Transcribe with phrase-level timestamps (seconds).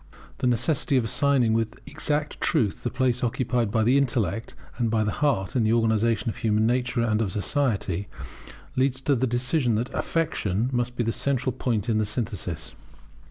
[0.39, 5.03] The necessity of assigning with exact truth the place occupied by the intellect and by
[5.03, 8.07] the heart in the organization of human nature and of society,
[8.75, 12.73] leads to the decision that Affection must be the central point of the synthesis.